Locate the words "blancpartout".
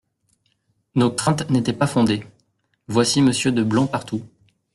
3.61-4.23